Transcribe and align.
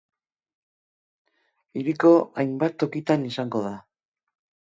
Hiriko 1.81 2.15
hainbat 2.45 2.79
tokitan 2.85 3.29
izango 3.29 3.63
da. 3.69 3.77